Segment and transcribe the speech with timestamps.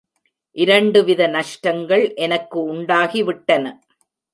[0.55, 3.65] இரண்டு வித நஷ்டங்கள் எனக்கு உண்டாகி விட்டன.